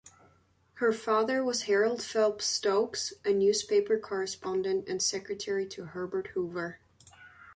[0.81, 6.79] Her father was Harold Phelps Stokes, a newspaper correspondent and secretary to Herbert Hoover.